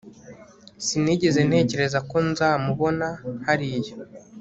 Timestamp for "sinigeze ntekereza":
0.85-1.99